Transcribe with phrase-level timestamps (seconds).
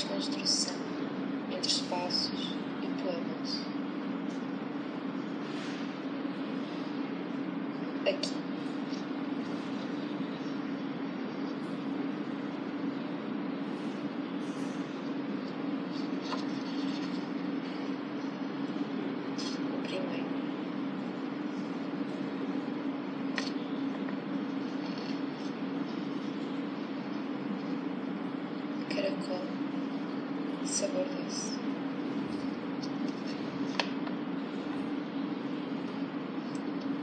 [0.00, 0.74] Desconstrução
[1.52, 3.60] entre espaços e poemas.
[8.08, 8.32] Aqui.
[19.82, 20.24] Primeiro.
[28.88, 29.59] Caracol.
[30.64, 31.52] Sabor doce.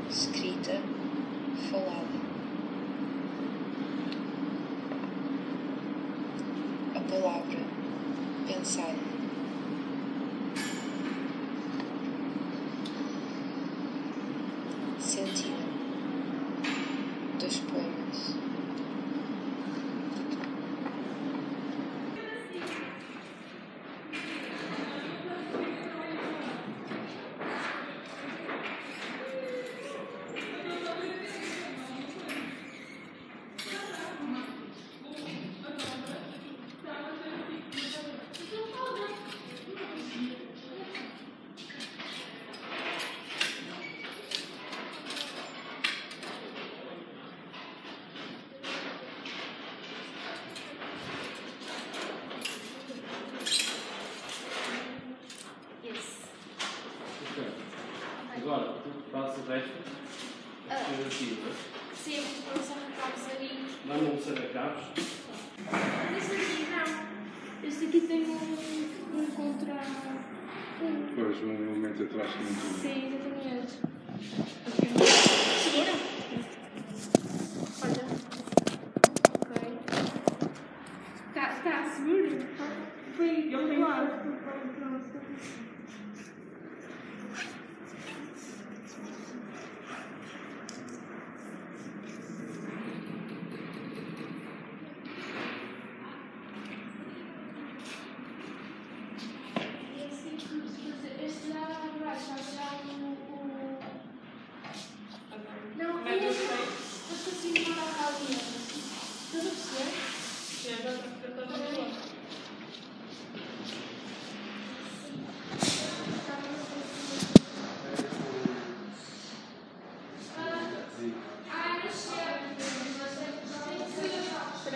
[0.10, 0.82] Escrita.
[1.70, 2.20] Falada.
[6.96, 7.60] A palavra.
[8.48, 9.07] Pensada.
[59.48, 59.72] Fazes o resto.
[60.70, 60.76] Ah.
[60.76, 61.56] Aqui, não é?
[61.96, 63.52] Sim, vou só arrancar ali.
[63.86, 64.84] Dá-me um sacacabos.
[66.18, 67.68] Este aqui não.
[67.68, 69.74] Este aqui tem um, um contra.
[70.82, 71.16] Um.
[71.16, 72.74] Pois, um elemento atrás que não tinha.
[72.82, 74.77] Sim, exatamente.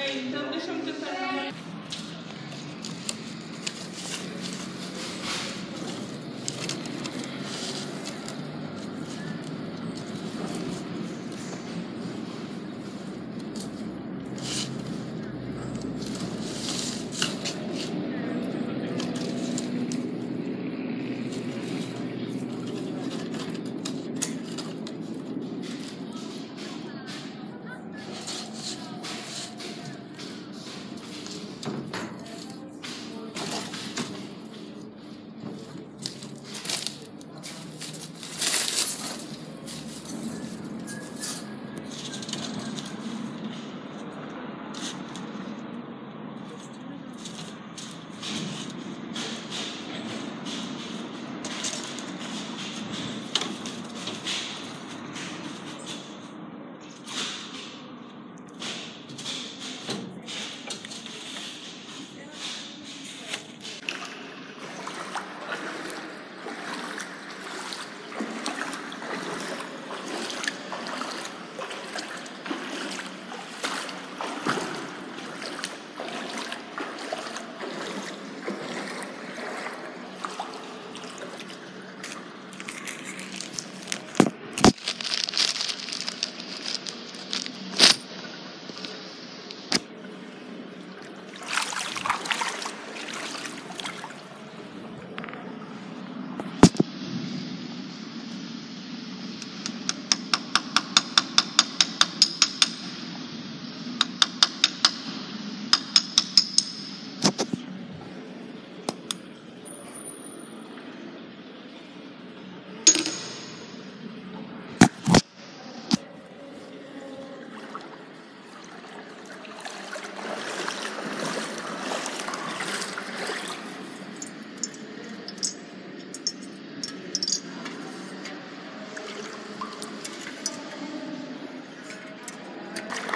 [0.02, 2.01] Hey, don't listen to.